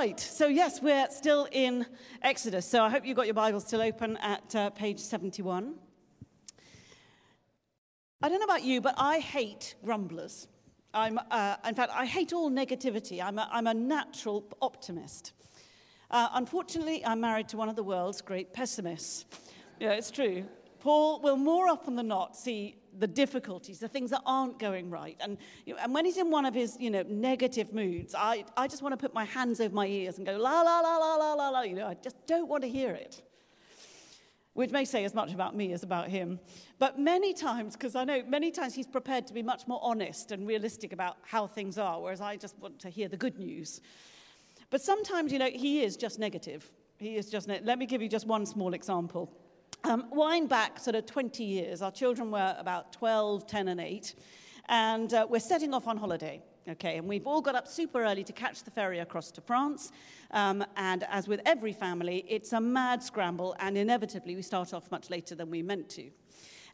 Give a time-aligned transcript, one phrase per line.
[0.00, 0.18] right.
[0.18, 1.84] So, yes, we're still in
[2.22, 2.64] Exodus.
[2.64, 5.74] So, I hope you've got your Bible still open at uh, page 71.
[8.22, 10.48] I don't know about you, but I hate grumblers.
[10.94, 13.22] I'm, uh, in fact, I hate all negativity.
[13.22, 15.34] I'm a, I'm a natural optimist.
[16.10, 19.26] Uh, unfortunately, I'm married to one of the world's great pessimists.
[19.78, 20.44] Yeah, it's true.
[20.78, 25.16] Paul will more often than not see the difficulties, the things that aren't going right.
[25.20, 28.44] And, you know, and when he's in one of his you know, negative moods, I,
[28.56, 30.96] I just want to put my hands over my ears and go, la, la, la,
[30.96, 31.60] la, la, la, la.
[31.62, 33.22] You know, I just don't want to hear it.
[34.54, 36.40] Which may say as much about me as about him.
[36.78, 40.32] But many times, because I know many times he's prepared to be much more honest
[40.32, 43.80] and realistic about how things are, whereas I just want to hear the good news.
[44.70, 46.70] But sometimes, you know, he is just negative.
[46.98, 49.32] He is just, ne- let me give you just one small example.
[49.84, 54.14] Um, wind back sort of 20 years, our children were about 12, 10, and 8,
[54.68, 56.42] and uh, we're setting off on holiday.
[56.68, 59.90] Okay, and we've all got up super early to catch the ferry across to France.
[60.32, 64.90] Um, and as with every family, it's a mad scramble, and inevitably we start off
[64.90, 66.10] much later than we meant to.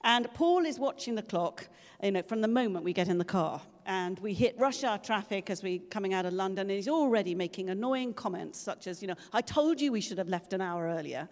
[0.02, 1.68] And Paul is watching the clock
[2.02, 3.60] you know, from the moment we get in the car.
[3.86, 7.36] And we hit rush hour traffic as we're coming out of London, and he's already
[7.36, 10.60] making annoying comments such as, you know, I told you we should have left an
[10.60, 11.28] hour earlier.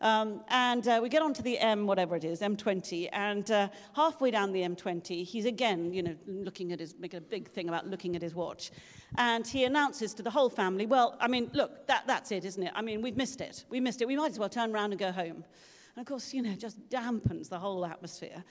[0.00, 4.30] Um, and uh, we get onto the M, whatever it is, M20, and uh, halfway
[4.30, 7.86] down the M20, he's again, you know, looking at his, making a big thing about
[7.86, 8.70] looking at his watch.
[9.16, 12.62] And he announces to the whole family, well, I mean, look, that, that's it, isn't
[12.62, 12.72] it?
[12.74, 13.64] I mean, we've missed it.
[13.70, 14.08] We missed it.
[14.08, 15.44] We might as well turn around and go home.
[15.96, 18.42] And of course, you know, just dampens the whole atmosphere.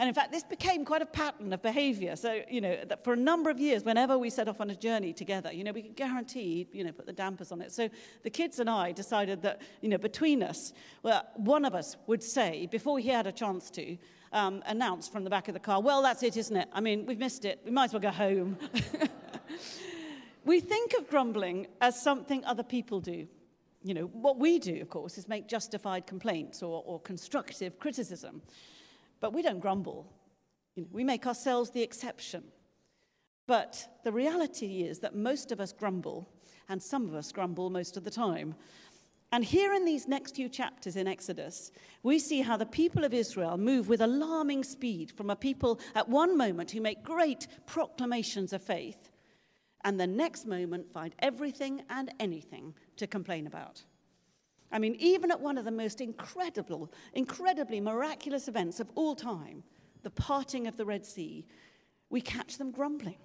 [0.00, 2.16] And in fact, this became quite a pattern of behavior.
[2.16, 5.12] So, you know, for a number of years, whenever we set off on a journey
[5.12, 7.70] together, you know, we could guarantee, you know, put the dampers on it.
[7.70, 7.90] So
[8.22, 12.22] the kids and I decided that, you know, between us, well, one of us would
[12.22, 13.98] say, before he had a chance to,
[14.32, 16.70] um, announce from the back of the car, well, that's it, isn't it?
[16.72, 17.60] I mean, we've missed it.
[17.62, 18.56] We might as well go home.
[20.46, 23.28] we think of grumbling as something other people do.
[23.84, 28.40] You know, what we do, of course, is make justified complaints or, or constructive criticism.
[29.20, 30.12] But we don't grumble.
[30.74, 32.44] You know, we make ourselves the exception.
[33.46, 36.28] But the reality is that most of us grumble,
[36.68, 38.54] and some of us grumble most of the time.
[39.32, 41.70] And here in these next few chapters in Exodus,
[42.02, 46.08] we see how the people of Israel move with alarming speed from a people at
[46.08, 49.10] one moment who make great proclamations of faith,
[49.84, 53.84] and the next moment find everything and anything to complain about.
[54.72, 59.64] I mean, even at one of the most incredible, incredibly miraculous events of all time,
[60.02, 61.46] the parting of the Red Sea,
[62.08, 63.18] we catch them grumbling,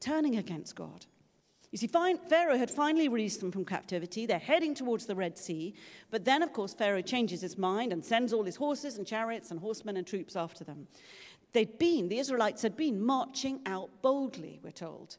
[0.00, 1.06] turning against God.
[1.72, 4.24] You see, Pharaoh had finally released them from captivity.
[4.24, 5.74] They're heading towards the Red Sea.
[6.10, 9.50] But then, of course, Pharaoh changes his mind and sends all his horses and chariots
[9.50, 10.86] and horsemen and troops after them.
[11.52, 15.18] They'd been, the Israelites had been marching out boldly, we're told.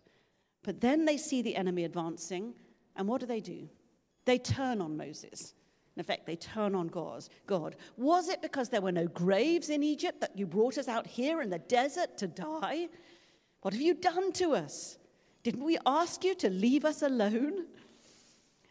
[0.64, 2.54] But then they see the enemy advancing,
[2.96, 3.70] and what do they do?
[4.26, 5.54] They turn on Moses.
[5.98, 7.76] In effect, they turn on God.
[7.98, 11.42] Was it because there were no graves in Egypt that you brought us out here
[11.42, 12.90] in the desert to die?
[13.62, 15.00] What have you done to us?
[15.42, 17.66] Didn't we ask you to leave us alone?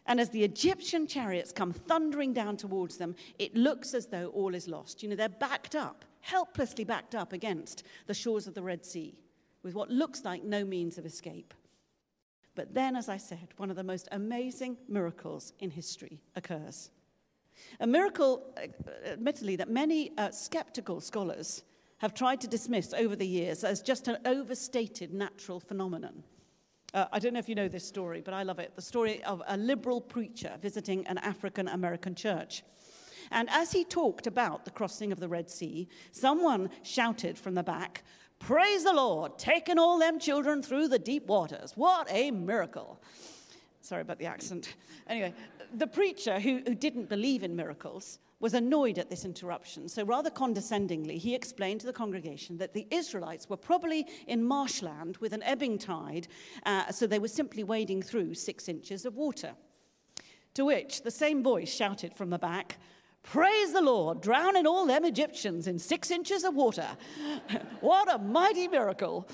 [0.07, 4.55] And as the Egyptian chariots come thundering down towards them, it looks as though all
[4.55, 5.03] is lost.
[5.03, 9.19] You know, they're backed up, helplessly backed up against the shores of the Red Sea,
[9.65, 11.55] with what looks like no means of escape.
[12.55, 16.93] But then, as I said, one of the most amazing miracles in history occurs.
[17.81, 18.67] A miracle, uh,
[19.07, 21.63] admittedly, that many uh, skeptical scholars
[21.99, 26.23] have tried to dismiss over the years as just an overstated natural phenomenon.
[26.95, 28.75] Uh, I don't know if you know this story, but I love it.
[28.77, 32.63] The story of a liberal preacher visiting an African American church.
[33.31, 37.63] And as he talked about the crossing of the Red Sea, someone shouted from the
[37.63, 38.05] back,
[38.39, 41.73] Praise the Lord, taking all them children through the deep waters.
[41.75, 43.01] What a miracle.
[43.87, 44.75] Sorry about the accent.
[45.07, 45.33] Anyway,
[45.73, 49.89] the preacher who, who didn't believe in miracles was annoyed at this interruption.
[49.89, 55.19] So, rather condescendingly, he explained to the congregation that the Israelites were probably in marshland
[55.19, 56.27] with an ebbing tide,
[56.65, 59.53] uh, so they were simply wading through six inches of water.
[60.55, 62.79] To which the same voice shouted from the back,
[63.23, 66.87] Praise the Lord, drowning all them Egyptians in six inches of water.
[67.81, 69.29] what a mighty miracle.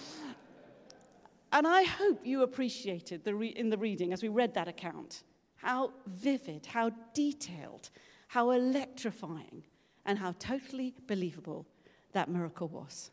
[1.53, 5.23] And I hope you appreciated the re- in the reading as we read that account
[5.57, 7.91] how vivid, how detailed,
[8.27, 9.63] how electrifying,
[10.07, 11.69] and how totally believable
[12.13, 13.13] that miracle was.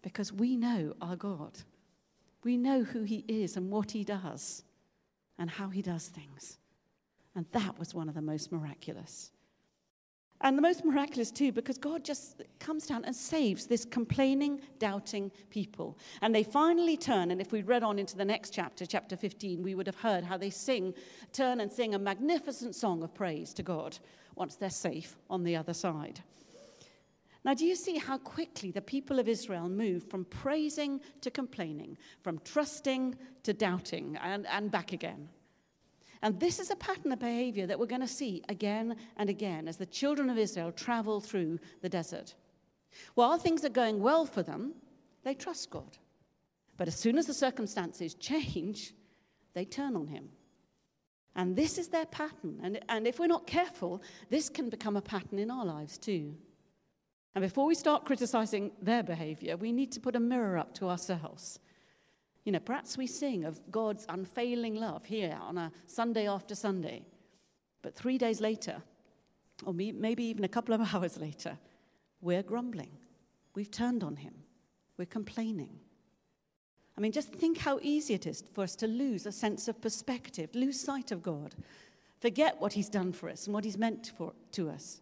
[0.00, 1.58] Because we know our God.
[2.44, 4.62] We know who He is and what He does
[5.38, 6.56] and how He does things.
[7.34, 9.32] And that was one of the most miraculous.
[10.42, 15.30] And the most miraculous, too, because God just comes down and saves this complaining, doubting
[15.48, 15.98] people.
[16.20, 19.62] And they finally turn, and if we read on into the next chapter, chapter 15,
[19.62, 20.92] we would have heard how they sing,
[21.32, 23.98] turn and sing a magnificent song of praise to God
[24.34, 26.20] once they're safe on the other side.
[27.46, 31.96] Now, do you see how quickly the people of Israel moved from praising to complaining,
[32.22, 35.28] from trusting to doubting, and, and back again?
[36.22, 39.68] And this is a pattern of behavior that we're going to see again and again
[39.68, 42.34] as the children of Israel travel through the desert.
[43.14, 44.74] While things are going well for them,
[45.24, 45.98] they trust God.
[46.76, 48.94] But as soon as the circumstances change,
[49.54, 50.28] they turn on Him.
[51.34, 52.58] And this is their pattern.
[52.62, 56.34] And, and if we're not careful, this can become a pattern in our lives too.
[57.34, 60.88] And before we start criticizing their behavior, we need to put a mirror up to
[60.88, 61.58] ourselves
[62.46, 67.04] you know, perhaps we sing of God's unfailing love here on a Sunday after Sunday.
[67.82, 68.80] But three days later,
[69.64, 71.58] or maybe even a couple of hours later,
[72.20, 72.92] we're grumbling.
[73.54, 74.32] We've turned on Him.
[74.96, 75.80] We're complaining.
[76.96, 79.82] I mean, just think how easy it is for us to lose a sense of
[79.82, 81.56] perspective, lose sight of God,
[82.20, 85.00] forget what He's done for us and what He's meant for, to us.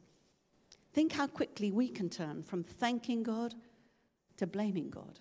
[0.95, 3.55] Think how quickly we can turn from thanking God
[4.39, 5.21] to blaming God.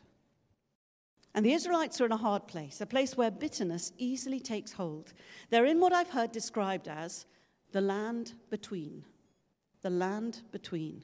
[1.35, 5.13] And the Israelites are in a hard place, a place where bitterness easily takes hold.
[5.49, 7.25] They're in what I've heard described as
[7.71, 9.03] the land between.
[9.81, 11.03] The land between.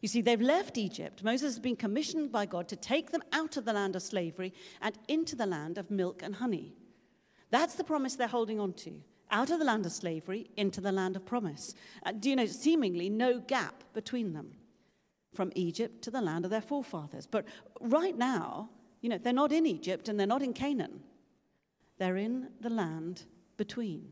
[0.00, 1.22] You see, they've left Egypt.
[1.22, 4.54] Moses has been commissioned by God to take them out of the land of slavery
[4.80, 6.74] and into the land of milk and honey.
[7.50, 9.02] That's the promise they're holding on to.
[9.30, 11.74] Out of the land of slavery into the land of promise.
[12.04, 14.52] Uh, do you know, seemingly no gap between them
[15.34, 17.26] from Egypt to the land of their forefathers.
[17.26, 17.44] But
[17.80, 18.70] right now,
[19.06, 20.98] you know, they're not in Egypt and they're not in Canaan.
[21.96, 23.22] They're in the land
[23.56, 24.10] between.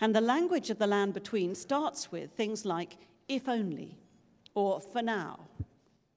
[0.00, 2.96] And the language of the land between starts with things like
[3.26, 3.98] if only
[4.54, 5.40] or for now.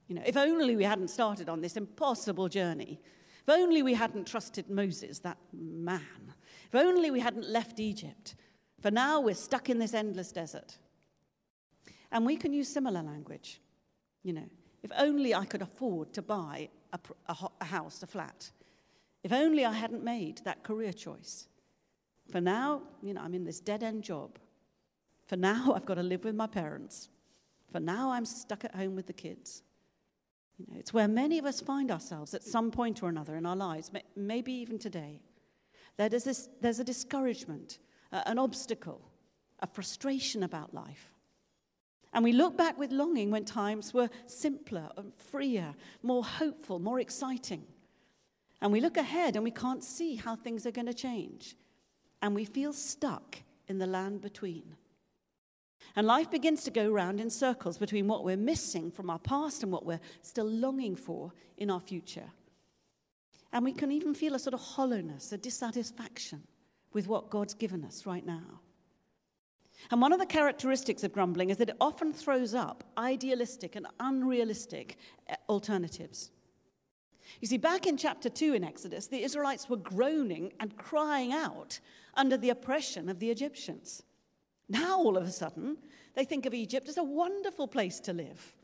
[0.08, 3.00] You know, if only we hadn't started on this impossible journey.
[3.42, 6.36] If only we hadn't trusted Moses, that man.
[6.68, 8.36] If only we hadn't left Egypt.
[8.80, 10.78] For now, we're stuck in this endless desert.
[12.12, 13.60] And we can use similar language.
[14.22, 14.50] You know,
[14.84, 18.52] if only I could afford to buy a, a, a house, a flat.
[19.24, 21.48] If only I hadn't made that career choice.
[22.32, 24.38] For now, you know, I'm in this dead end job.
[25.28, 27.10] For now, I've got to live with my parents.
[27.72, 29.64] For now, I'm stuck at home with the kids.
[30.58, 33.46] You know, it's where many of us find ourselves at some point or another in
[33.46, 35.22] our lives, maybe even today.
[35.98, 37.80] There's, this, there's a discouragement,
[38.12, 39.02] uh, an obstacle,
[39.60, 41.15] a frustration about life.
[42.16, 47.02] And we look back with longing when times were simpler and freer, more hopeful, more
[47.02, 47.66] exciting.
[48.62, 51.58] And we look ahead and we can't see how things are going to change.
[52.22, 53.36] And we feel stuck
[53.68, 54.64] in the land between.
[55.98, 59.62] And life begins to go round in circles between what we're missing from our past
[59.62, 62.32] and what we're still longing for in our future.
[63.52, 66.44] And we can even feel a sort of hollowness, a dissatisfaction
[66.94, 68.62] with what God's given us right now.
[69.92, 73.88] And one of the characteristics of grumbling is that it often throws up idealistic and
[74.00, 74.98] unrealistic
[75.28, 76.32] eh, alternatives.
[77.42, 81.80] You see, back in chapter 2 in Exodus, the Israelites were groaning and crying out
[82.16, 84.04] under the oppression of the Egyptians.
[84.70, 85.78] Now, all of a sudden,
[86.16, 88.56] they think of Egypt as a wonderful place to live,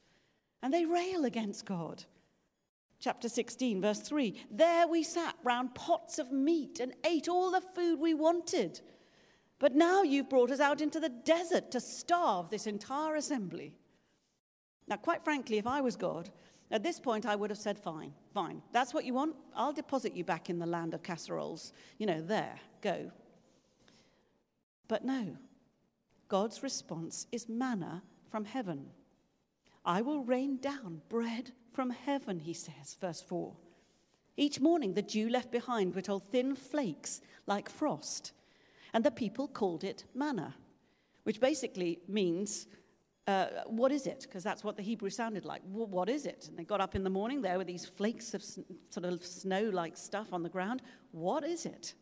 [0.63, 2.03] and they rail against God.
[2.99, 7.61] Chapter 16, verse 3 There we sat round pots of meat and ate all the
[7.61, 8.79] food we wanted.
[9.61, 13.75] But now you've brought us out into the desert to starve this entire assembly.
[14.87, 16.31] Now, quite frankly, if I was God,
[16.71, 18.63] at this point I would have said, fine, fine.
[18.71, 19.35] That's what you want?
[19.55, 21.73] I'll deposit you back in the land of casseroles.
[21.99, 23.11] You know, there, go.
[24.87, 25.37] But no.
[26.27, 28.87] God's response is manna from heaven.
[29.85, 33.53] I will rain down bread from heaven, he says, verse 4.
[34.37, 38.31] Each morning, the dew left behind were told thin flakes like frost
[38.93, 40.55] and the people called it manna,
[41.23, 42.67] which basically means,
[43.27, 44.21] uh, what is it?
[44.21, 45.61] Because that's what the Hebrew sounded like.
[45.65, 46.47] Well, what is it?
[46.49, 49.63] And they got up in the morning, there were these flakes of sort of snow
[49.63, 50.81] like stuff on the ground.
[51.11, 51.93] What is it?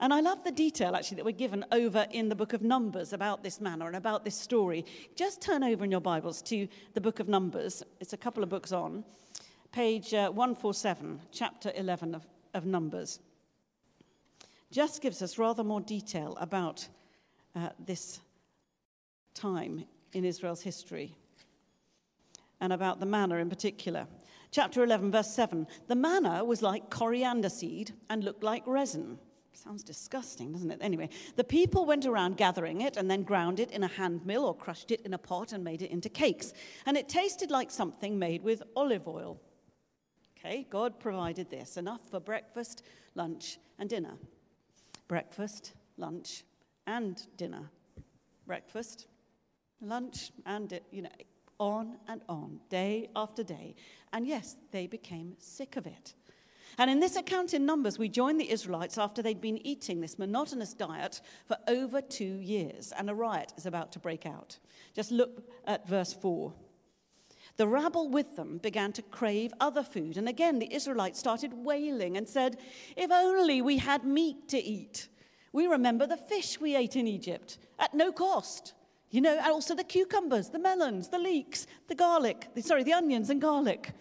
[0.00, 3.12] And I love the detail actually that we're given over in the book of Numbers
[3.12, 4.84] about this manna and about this story.
[5.16, 7.82] Just turn over in your Bibles to the book of Numbers.
[7.98, 9.04] It's a couple of books on,
[9.72, 13.18] page uh, 147, chapter 11 of, of Numbers
[14.70, 16.86] just gives us rather more detail about
[17.54, 18.20] uh, this
[19.34, 21.14] time in Israel's history
[22.60, 24.06] and about the manna in particular.
[24.50, 29.18] Chapter 11, verse 7 The manna was like coriander seed and looked like resin.
[29.52, 30.78] Sounds disgusting, doesn't it?
[30.80, 34.44] Anyway, the people went around gathering it and then ground it in a hand mill
[34.44, 36.52] or crushed it in a pot and made it into cakes.
[36.86, 39.40] And it tasted like something made with olive oil.
[40.38, 42.84] Okay, God provided this enough for breakfast,
[43.16, 44.16] lunch, and dinner.
[45.08, 46.44] Breakfast, lunch,
[46.86, 47.70] and dinner.
[48.46, 49.06] Breakfast,
[49.80, 51.08] lunch, and, you know,
[51.58, 53.74] on and on, day after day.
[54.12, 56.14] And yes, they became sick of it.
[56.76, 60.18] And in this account in Numbers, we join the Israelites after they'd been eating this
[60.18, 64.58] monotonous diet for over two years, and a riot is about to break out.
[64.94, 66.52] Just look at verse 4.
[67.58, 70.16] The rabble with them began to crave other food.
[70.16, 72.56] And again, the Israelites started wailing and said,
[72.96, 75.08] If only we had meat to eat.
[75.52, 78.74] We remember the fish we ate in Egypt at no cost.
[79.10, 82.92] You know, and also the cucumbers, the melons, the leeks, the garlic, the, sorry, the
[82.92, 83.92] onions and garlic.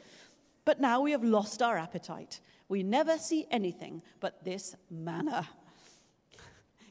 [0.64, 2.42] But now we have lost our appetite.
[2.70, 5.48] We never see anything but this manna.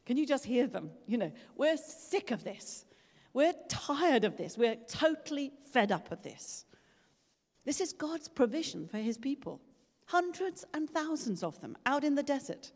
[0.04, 0.90] Can you just hear them?
[1.06, 2.86] You know, we're sick of this.
[3.36, 4.56] We're tired of this.
[4.56, 6.64] We're totally fed up of this.
[7.66, 9.60] This is God's provision for his people.
[10.06, 12.72] Hundreds and thousands of them out in the desert.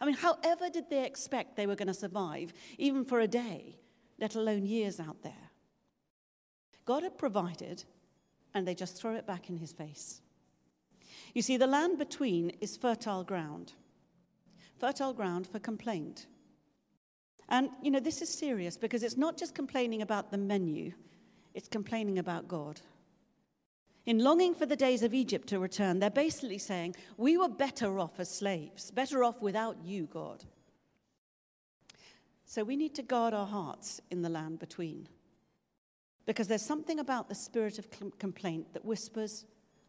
[0.00, 3.78] I mean, however did they expect they were going to survive, even for a day,
[4.18, 5.50] let alone years out there?
[6.86, 7.84] God had provided,
[8.54, 10.22] and they just throw it back in his face.
[11.34, 13.74] You see, the land between is fertile ground,
[14.78, 16.26] fertile ground for complaint.
[17.50, 20.92] And, you know, this is serious because it's not just complaining about the menu,
[21.52, 22.80] it's complaining about God.
[24.06, 27.98] In longing for the days of Egypt to return, they're basically saying, We were better
[27.98, 30.44] off as slaves, better off without you, God.
[32.44, 35.08] So we need to guard our hearts in the land between.
[36.26, 37.88] Because there's something about the spirit of
[38.18, 39.44] complaint that whispers,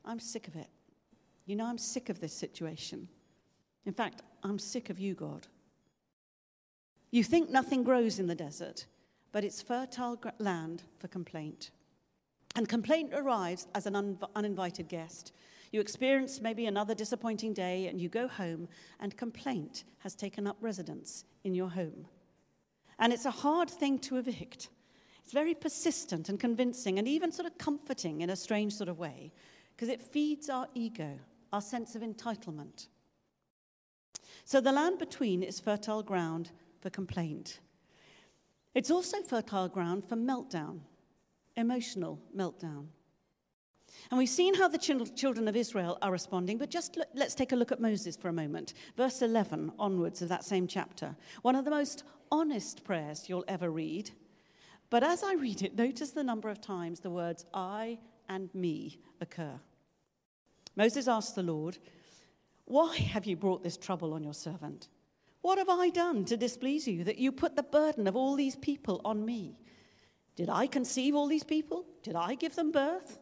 [0.05, 0.67] I'm sick of it.
[1.45, 3.07] You know, I'm sick of this situation.
[3.85, 5.47] In fact, I'm sick of you, God.
[7.11, 8.85] You think nothing grows in the desert,
[9.31, 11.71] but it's fertile land for complaint.
[12.55, 15.33] And complaint arrives as an un- uninvited guest.
[15.71, 18.67] You experience maybe another disappointing day, and you go home,
[18.99, 22.07] and complaint has taken up residence in your home.
[22.99, 24.69] And it's a hard thing to evict.
[25.23, 28.99] It's very persistent and convincing, and even sort of comforting in a strange sort of
[28.99, 29.31] way,
[29.75, 31.19] because it feeds our ego
[31.53, 32.87] our sense of entitlement.
[34.45, 36.51] So the land between is fertile ground
[36.81, 37.59] for complaint.
[38.73, 40.79] It's also fertile ground for meltdown,
[41.55, 42.87] emotional meltdown.
[44.09, 47.55] And we've seen how the children of Israel are responding, but just let's take a
[47.55, 48.73] look at Moses for a moment.
[48.97, 51.15] Verse 11 onwards of that same chapter.
[51.41, 54.11] One of the most honest prayers you'll ever read.
[54.89, 58.99] But as I read it, notice the number of times the words I and me
[59.19, 59.59] occur.
[60.75, 61.77] Moses asked the Lord,
[62.65, 64.87] Why have you brought this trouble on your servant?
[65.41, 68.55] What have I done to displease you that you put the burden of all these
[68.55, 69.57] people on me?
[70.35, 71.85] Did I conceive all these people?
[72.03, 73.19] Did I give them birth?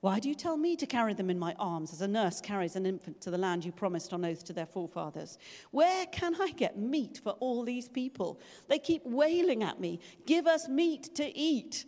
[0.00, 2.76] Why do you tell me to carry them in my arms as a nurse carries
[2.76, 5.38] an infant to the land you promised on oath to their forefathers?
[5.70, 8.40] Where can I get meat for all these people?
[8.68, 11.86] They keep wailing at me, Give us meat to eat.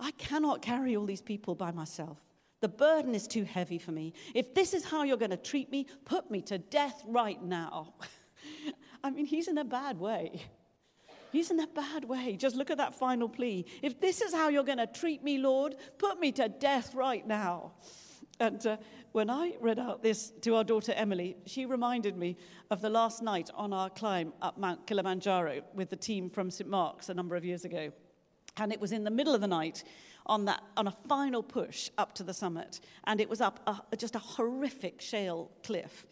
[0.00, 2.18] I cannot carry all these people by myself.
[2.60, 4.14] The burden is too heavy for me.
[4.34, 7.94] If this is how you're going to treat me, put me to death right now.
[9.04, 10.42] I mean, he's in a bad way.
[11.32, 12.36] He's in a bad way.
[12.36, 13.64] Just look at that final plea.
[13.80, 17.26] If this is how you're going to treat me, Lord, put me to death right
[17.26, 17.72] now.
[18.38, 18.76] And uh,
[19.12, 22.36] when I read out this to our daughter Emily, she reminded me
[22.70, 26.68] of the last night on our climb up Mount Kilimanjaro with the team from St.
[26.68, 27.92] Mark's a number of years ago.
[28.58, 29.84] And it was in the middle of the night
[30.26, 32.80] on, that, on a final push up to the summit.
[33.04, 36.06] And it was up a, just a horrific shale cliff.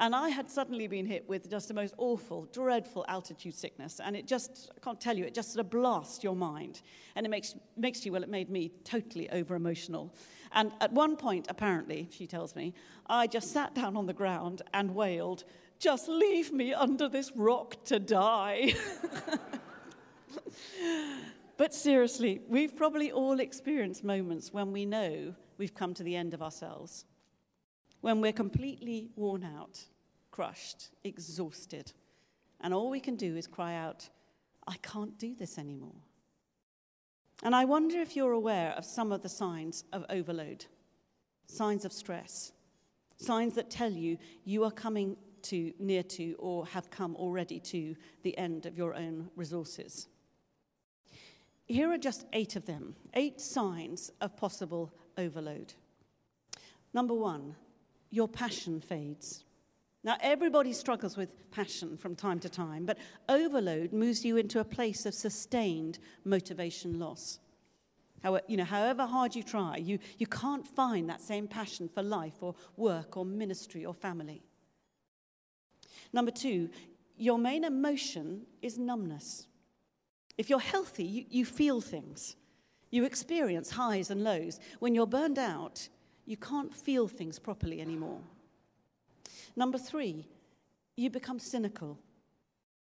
[0.00, 4.00] And I had suddenly been hit with just the most awful, dreadful altitude sickness.
[4.02, 6.80] And it just, I can't tell you, it just sort of blasts your mind.
[7.14, 10.12] And it makes, makes you, well, it made me totally over emotional.
[10.52, 12.74] And at one point, apparently, she tells me,
[13.06, 15.44] I just sat down on the ground and wailed,
[15.78, 18.74] just leave me under this rock to die.
[21.60, 26.32] But seriously, we've probably all experienced moments when we know we've come to the end
[26.32, 27.04] of ourselves,
[28.00, 29.84] when we're completely worn out,
[30.30, 31.92] crushed, exhausted,
[32.60, 34.08] and all we can do is cry out,
[34.66, 36.02] I can't do this anymore.
[37.42, 40.66] And I wonder if you're aware of some of the signs of overload,
[41.46, 42.52] signs of stress,
[43.16, 47.96] signs that tell you you are coming to near to or have come already to
[48.22, 50.06] the end of your own resources.
[51.66, 55.72] Here are just eight of them, eight signs of possible overload.
[56.92, 57.54] Number one,
[58.10, 59.44] your passion fades.
[60.02, 62.98] Now, everybody struggles with passion from time to time, but
[63.28, 67.38] overload moves you into a place of sustained motivation loss.
[68.22, 72.02] However, you know, however hard you try, you, you can't find that same passion for
[72.02, 74.42] life or work or ministry or family.
[76.12, 76.70] Number two,
[77.16, 79.46] your main emotion is numbness.
[80.38, 82.36] If you're healthy, you, you feel things.
[82.90, 84.58] You experience highs and lows.
[84.80, 85.88] When you're burned out,
[86.30, 88.20] you can't feel things properly anymore.
[89.56, 90.28] Number three,
[90.96, 91.98] you become cynical.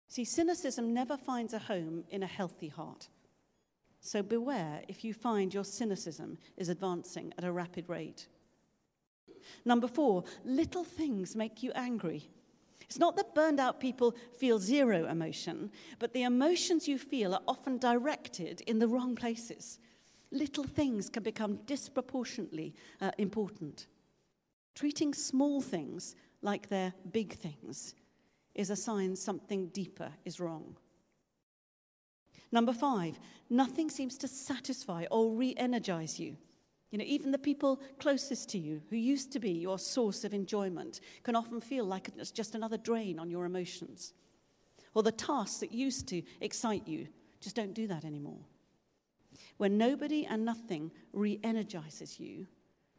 [0.07, 3.07] See, cynicism never finds a home in a healthy heart.
[4.01, 8.27] So beware if you find your cynicism is advancing at a rapid rate.
[9.65, 12.29] Number four, little things make you angry.
[12.81, 17.41] It's not that burned out people feel zero emotion, but the emotions you feel are
[17.47, 19.79] often directed in the wrong places.
[20.33, 23.85] Little things can become disproportionately uh, important.
[24.73, 27.93] Treating small things like they're big things
[28.55, 30.75] is a sign something deeper is wrong.
[32.51, 33.19] Number five,
[33.51, 36.35] nothing seems to satisfy or re energize you.
[36.89, 40.33] You know, even the people closest to you who used to be your source of
[40.33, 44.13] enjoyment can often feel like it's just another drain on your emotions.
[44.95, 47.07] Or the tasks that used to excite you
[47.39, 48.39] just don't do that anymore.
[49.57, 52.47] When nobody and nothing re energizes you,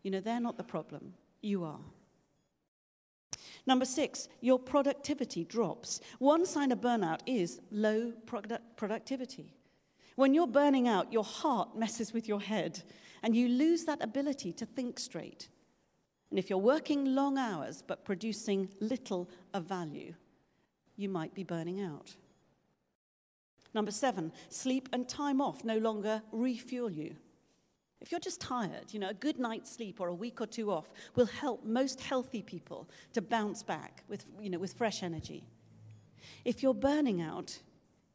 [0.02, 1.80] you know, they're not the problem, you are.
[3.66, 6.00] Number six, your productivity drops.
[6.18, 9.54] One sign of burnout is low produ- productivity.
[10.16, 12.82] When you're burning out, your heart messes with your head
[13.22, 15.48] and you lose that ability to think straight.
[16.30, 20.14] And if you're working long hours but producing little of value,
[20.96, 22.14] you might be burning out.
[23.74, 27.16] Number seven, sleep and time off no longer refuel you.
[28.00, 30.70] If you're just tired, you know, a good night's sleep or a week or two
[30.70, 35.44] off will help most healthy people to bounce back with, you know, with fresh energy.
[36.44, 37.58] If you're burning out,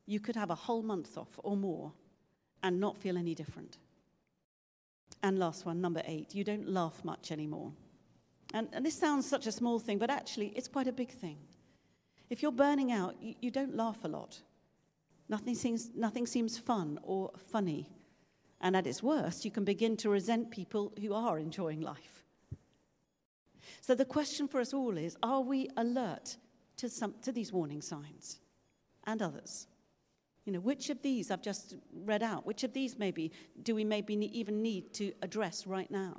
[0.05, 1.91] you could have a whole month off or more
[2.63, 3.77] and not feel any different.
[5.23, 7.73] And last one, number eight, you don't laugh much anymore.
[8.53, 11.37] And, and this sounds such a small thing, but actually, it's quite a big thing.
[12.29, 14.39] If you're burning out, you, you don't laugh a lot.
[15.29, 17.87] Nothing seems, nothing seems fun or funny.
[18.61, 22.25] And at its worst, you can begin to resent people who are enjoying life.
[23.81, 26.37] So the question for us all is are we alert
[26.77, 28.39] to, some, to these warning signs
[29.05, 29.67] and others?
[30.45, 33.83] You know, which of these I've just read out, which of these maybe do we
[33.83, 36.17] maybe even need to address right now?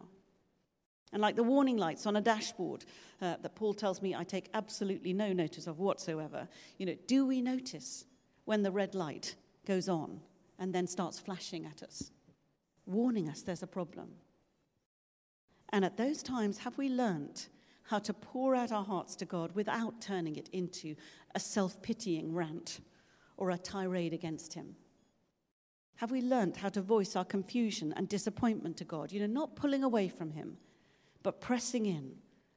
[1.12, 2.84] And like the warning lights on a dashboard
[3.20, 6.46] uh, that Paul tells me I take absolutely no notice of whatsoever,
[6.78, 8.04] you know, do we notice
[8.50, 10.20] when the red light goes on
[10.58, 12.10] and then starts flashing at us?
[12.90, 14.08] warning us there's a problem.
[15.72, 17.48] And at those times, have we learnt
[17.84, 20.96] how to pour out our hearts to God without turning it into
[21.34, 22.80] a self pitying rant
[23.36, 24.74] or a tirade against Him?
[25.96, 29.12] Have we learnt how to voice our confusion and disappointment to God?
[29.12, 30.56] You know, not pulling away from Him,
[31.22, 32.12] but pressing in,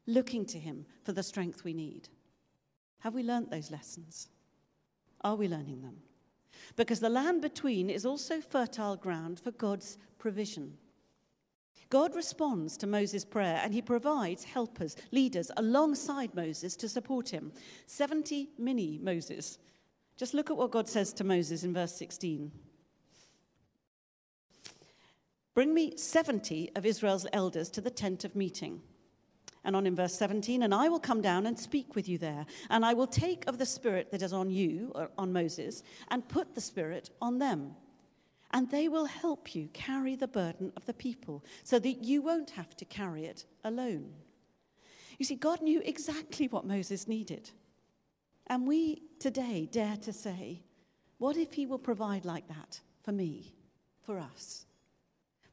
[0.08, 2.10] looking to Him for the strength we need.
[3.00, 4.30] Have we learnt those lessons?
[5.24, 5.98] Are we learning them?
[6.76, 10.78] Because the land between is also fertile ground for God's provision.
[11.90, 17.52] God responds to Moses' prayer and he provides helpers, leaders alongside Moses to support him.
[17.86, 19.60] 70 mini Moses.
[20.18, 22.52] Just look at what God says to Moses in verse 16.
[25.54, 28.82] Bring me 70 of Israel's elders to the tent of meeting.
[29.66, 32.46] And on in verse 17, and I will come down and speak with you there,
[32.70, 36.54] and I will take of the Spirit that is on you, on Moses, and put
[36.54, 37.76] the Spirit on them
[38.54, 42.52] and they will help you carry the burden of the people so that you won't
[42.52, 44.14] have to carry it alone.
[45.18, 47.50] You see, God knew exactly what Moses needed.
[48.48, 50.62] And we today dare to say,
[51.18, 53.54] what if He will provide like that for me,
[54.04, 54.66] for us?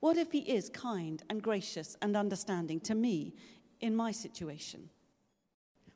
[0.00, 3.34] What if He is kind and gracious and understanding to me
[3.80, 4.88] in my situation?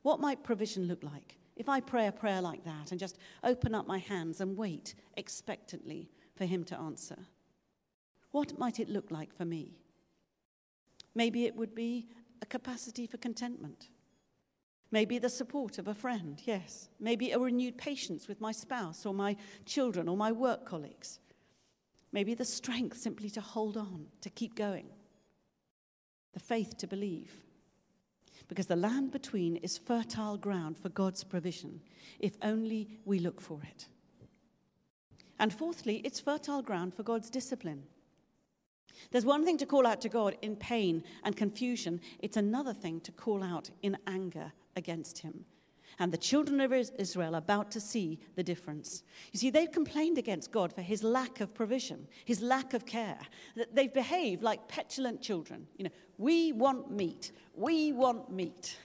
[0.02, 3.74] What might provision look like if I pray a prayer like that and just open
[3.74, 7.16] up my hands and wait expectantly for Him to answer?
[8.32, 9.78] What might it look like for me?
[11.14, 12.08] Maybe it would be
[12.42, 13.88] a capacity for contentment.
[14.90, 16.88] Maybe the support of a friend, yes.
[17.00, 21.20] Maybe a renewed patience with my spouse or my children or my work colleagues.
[22.12, 24.86] Maybe the strength simply to hold on, to keep going.
[26.32, 27.43] The faith to believe.
[28.48, 31.80] Because the land between is fertile ground for God's provision,
[32.18, 33.88] if only we look for it.
[35.38, 37.84] And fourthly, it's fertile ground for God's discipline.
[39.10, 43.00] There's one thing to call out to God in pain and confusion, it's another thing
[43.00, 45.44] to call out in anger against Him
[45.98, 49.02] And the children of Israel are about to see the difference.
[49.32, 53.18] You see, they've complained against God for his lack of provision, his lack of care.
[53.72, 55.66] They've behaved like petulant children.
[55.76, 57.32] You know, we want meat.
[57.54, 58.76] We want meat.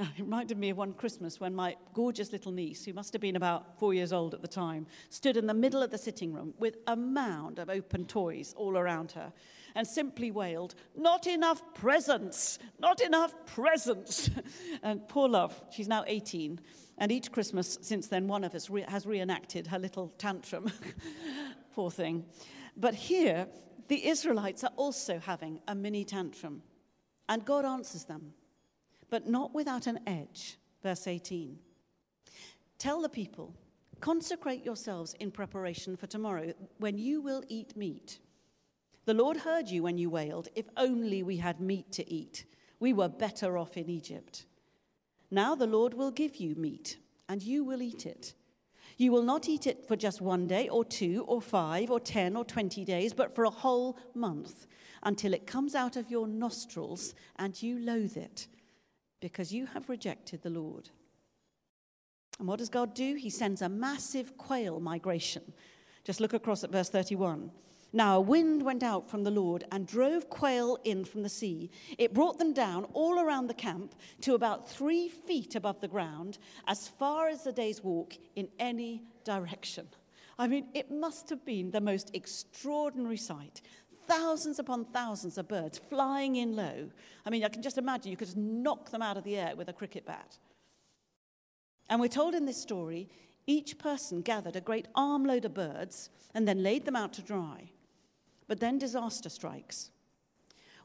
[0.16, 3.36] It reminded me of one Christmas when my gorgeous little niece, who must have been
[3.36, 6.54] about four years old at the time, stood in the middle of the sitting room
[6.58, 9.30] with a mound of open toys all around her
[9.74, 12.58] and simply wailed, Not enough presents!
[12.78, 14.30] Not enough presents!
[14.82, 16.60] and poor love, she's now 18.
[16.96, 20.72] And each Christmas since then, one of us re- has reenacted her little tantrum.
[21.74, 22.24] poor thing.
[22.76, 23.48] But here,
[23.88, 26.62] the Israelites are also having a mini tantrum.
[27.28, 28.32] And God answers them,
[29.10, 30.58] but not without an edge.
[30.82, 31.58] Verse 18.
[32.78, 33.54] Tell the people,
[34.00, 38.18] consecrate yourselves in preparation for tomorrow when you will eat meat.
[39.04, 42.46] The Lord heard you when you wailed, If only we had meat to eat.
[42.78, 44.46] We were better off in Egypt.
[45.30, 46.96] Now the Lord will give you meat,
[47.28, 48.34] and you will eat it.
[48.96, 52.36] You will not eat it for just one day, or two, or five, or ten,
[52.36, 54.66] or twenty days, but for a whole month,
[55.02, 58.48] until it comes out of your nostrils and you loathe it,
[59.20, 60.90] because you have rejected the Lord.
[62.38, 63.14] And what does God do?
[63.14, 65.52] He sends a massive quail migration.
[66.04, 67.50] Just look across at verse 31.
[67.92, 71.70] Now a wind went out from the Lord and drove quail in from the sea.
[71.98, 76.38] It brought them down all around the camp to about three feet above the ground,
[76.66, 79.88] as far as the day's walk in any direction.
[80.38, 83.60] I mean, it must have been the most extraordinary sight.
[84.10, 86.90] Thousands upon thousands of birds flying in low.
[87.24, 89.54] I mean, I can just imagine you could just knock them out of the air
[89.54, 90.36] with a cricket bat.
[91.88, 93.08] And we're told in this story
[93.46, 97.70] each person gathered a great armload of birds and then laid them out to dry.
[98.48, 99.92] But then disaster strikes.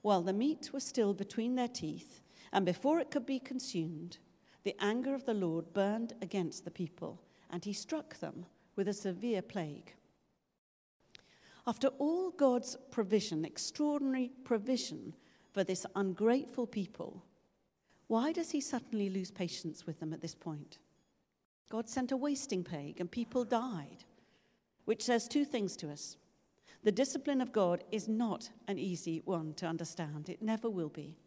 [0.04, 2.22] While the meat was still between their teeth,
[2.54, 4.20] and before it could be consumed,
[4.64, 8.94] the anger of the Lord burned against the people, and he struck them with a
[8.94, 9.96] severe plague.
[11.68, 15.14] After all God's provision, extraordinary provision
[15.52, 17.24] for this ungrateful people,
[18.08, 20.78] why does he suddenly lose patience with them at this point?
[21.70, 24.06] God sent a wasting plague and people died,
[24.86, 26.18] which says two things to us.
[26.84, 31.18] The discipline of God is not an easy one to understand, it never will be.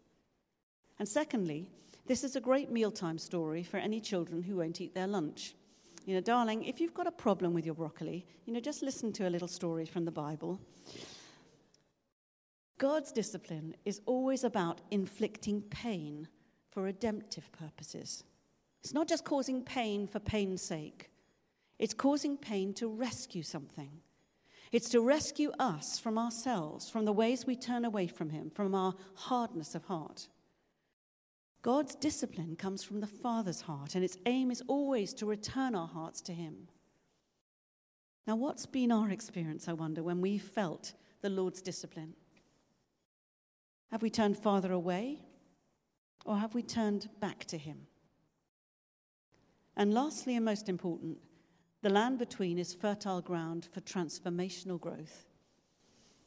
[1.00, 1.68] And secondly,
[2.06, 5.54] this is a great mealtime story for any children who won't eat their lunch.
[6.08, 9.12] You know, darling, if you've got a problem with your broccoli, you know, just listen
[9.12, 10.58] to a little story from the Bible.
[12.78, 16.26] God's discipline is always about inflicting pain
[16.70, 18.24] for redemptive purposes.
[18.82, 21.10] It's not just causing pain for pain's sake,
[21.78, 23.90] it's causing pain to rescue something.
[24.72, 28.74] It's to rescue us from ourselves, from the ways we turn away from Him, from
[28.74, 30.28] our hardness of heart.
[31.62, 35.88] God's discipline comes from the Father's heart, and its aim is always to return our
[35.88, 36.68] hearts to Him.
[38.26, 42.14] Now, what's been our experience, I wonder, when we felt the Lord's discipline?
[43.90, 45.20] Have we turned farther away,
[46.24, 47.86] or have we turned back to Him?
[49.76, 51.18] And lastly, and most important,
[51.82, 55.26] the land between is fertile ground for transformational growth.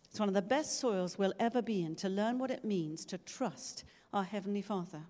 [0.09, 3.05] It's one of the best soils we'll ever be in to learn what it means
[3.05, 5.03] to trust our Heavenly Father.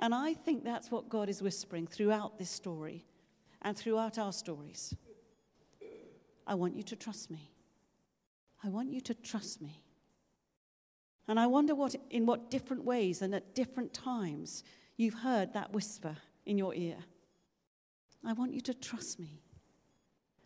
[0.00, 3.04] And I think that's what God is whispering throughout this story
[3.62, 4.94] and throughout our stories.
[6.46, 7.52] I want you to trust me.
[8.64, 9.82] I want you to trust me.
[11.28, 14.64] And I wonder what, in what different ways and at different times
[14.96, 16.96] you've heard that whisper in your ear.
[18.24, 19.42] I want you to trust me.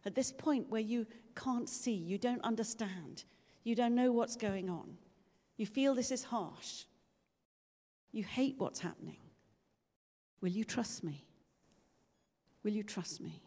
[0.04, 3.24] At this point where you can't see, you don't understand,
[3.62, 4.98] you don't know what's going on,
[5.56, 6.84] you feel this is harsh,
[8.12, 9.16] you hate what's happening,
[10.40, 11.24] will you trust me?
[12.62, 13.42] Will you trust me?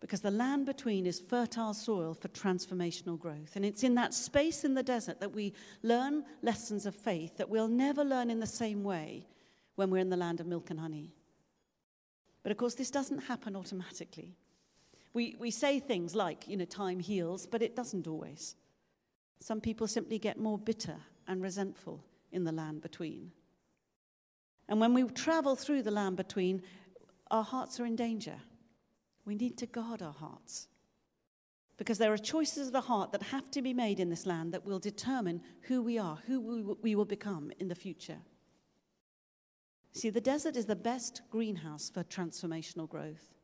[0.00, 3.54] Because the land between is fertile soil for transformational growth.
[3.54, 7.50] And it's in that space in the desert that we learn lessons of faith that
[7.50, 9.26] we'll never learn in the same way
[9.76, 11.12] when we're in the land of milk and honey.
[12.42, 14.36] But of course, this doesn't happen automatically.
[15.12, 18.56] We, we say things like, you know, time heals, but it doesn't always.
[19.40, 23.32] Some people simply get more bitter and resentful in the land between.
[24.70, 26.62] And when we travel through the land between,
[27.30, 28.36] our hearts are in danger.
[29.24, 30.68] We need to guard our hearts.
[31.76, 34.52] Because there are choices of the heart that have to be made in this land
[34.52, 38.18] that will determine who we are, who we will become in the future.
[39.92, 43.34] See, the desert is the best greenhouse for transformational growth,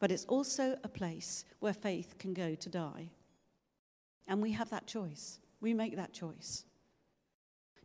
[0.00, 3.10] but it's also a place where faith can go to die.
[4.26, 5.38] And we have that choice.
[5.60, 6.64] We make that choice.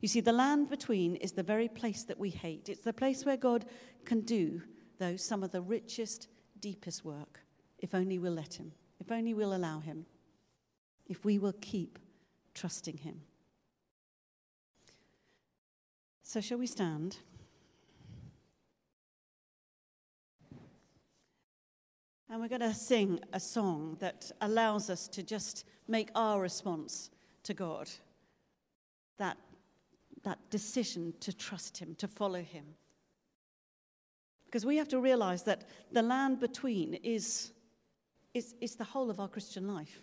[0.06, 2.70] You see, the land between is the very place that we hate.
[2.70, 3.66] It's the place where God
[4.06, 4.62] can do,
[5.00, 6.28] though, some of the richest,
[6.60, 7.40] deepest work,
[7.80, 10.06] if only we'll let Him, if only we'll allow Him,
[11.08, 11.98] if we will keep
[12.54, 13.22] trusting Him.
[16.22, 17.18] So, shall we stand?
[22.30, 27.10] And we're going to sing a song that allows us to just make our response
[27.42, 27.90] to God
[29.18, 29.38] that,
[30.26, 32.66] that decision to trust Him, to follow Him.
[34.46, 37.52] Because we have to realize that the land between is,
[38.34, 40.02] is, is the whole of our Christian life.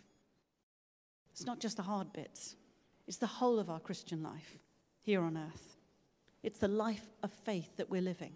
[1.32, 2.56] It's not just the hard bits,
[3.06, 4.58] it's the whole of our Christian life
[5.02, 5.76] here on earth.
[6.42, 8.32] It's the life of faith that we're living.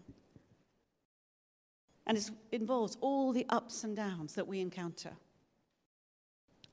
[2.06, 5.12] And it involves all the ups and downs that we encounter.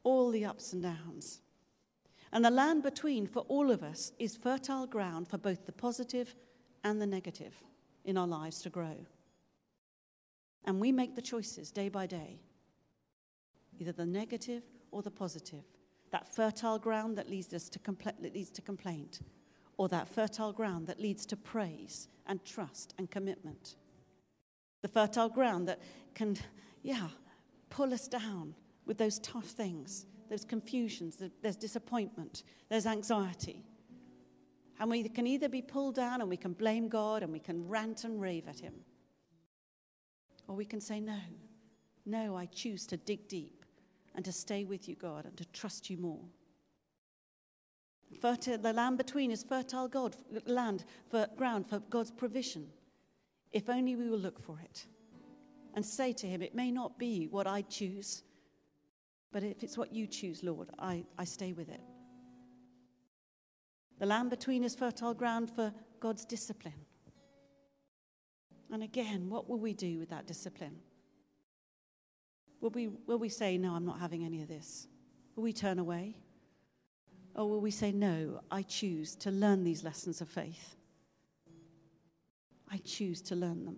[0.04, 1.42] All the ups and downs.
[2.34, 6.36] And the land between, for all of us, is fertile ground for both the positive
[6.84, 7.54] and the negative
[8.04, 9.06] in our lives to grow.
[10.66, 12.42] And we make the choices day by day,
[13.80, 15.64] either the negative or the positive.
[16.12, 19.22] That fertile ground that leads us to, compl- that leads to complaint,
[19.78, 23.78] or that fertile ground that leads to praise and trust and commitment
[24.84, 25.80] the fertile ground that
[26.14, 26.38] can,
[26.84, 27.08] yeah,
[27.72, 28.54] pull us down
[28.86, 33.64] with those tough things, those confusions, there's disappointment, there's anxiety.
[34.80, 37.68] And we can either be pulled down and we can blame God and we can
[37.68, 38.74] rant and rave at Him,
[40.48, 41.20] or we can say, No,
[42.08, 43.64] no, I choose to dig deep
[44.16, 46.26] and to stay with you, God, and to trust you more.
[48.20, 50.16] Fertile, the land between is fertile God,
[50.48, 52.68] land for ground for God's provision
[53.52, 54.88] if only we will look for it
[55.76, 58.24] and say to him, It may not be what I choose,
[59.34, 61.82] but if it's what you choose, Lord, I, I stay with it.
[64.00, 66.86] The land between is fertile ground for God's discipline.
[68.72, 70.78] And again, what will we do with that discipline?
[72.62, 74.88] Will we, will we say, No, I'm not having any of this?
[75.36, 76.16] Will we turn away?
[77.36, 80.76] Or will we say, No, I choose to learn these lessons of faith?
[82.72, 83.78] I choose to learn them.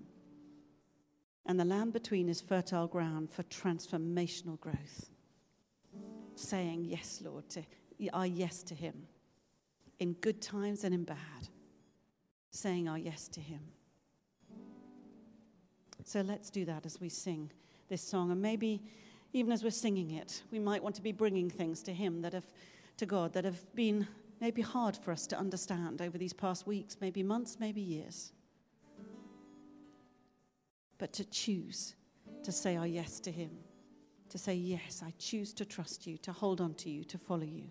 [1.46, 5.10] And the land between is fertile ground for transformational growth.
[6.36, 7.64] Saying yes, Lord, to
[8.14, 8.94] our yes to Him
[10.00, 11.18] in good times and in bad.
[12.52, 13.62] Saying our yes to Him.
[16.04, 17.52] So let's do that as we sing
[17.90, 18.32] this song.
[18.32, 18.82] And maybe
[19.34, 22.34] even as we're singing it, we might want to be bringing things to Him that
[22.34, 22.46] have,
[22.98, 24.08] to God, that have been
[24.40, 28.34] maybe hard for us to understand over these past weeks, maybe months, maybe years
[30.98, 31.96] but to choose
[32.44, 33.52] to say our yes to Him,
[34.30, 37.44] to say, Yes, I choose to trust you, to hold on to you, to follow
[37.44, 37.66] you.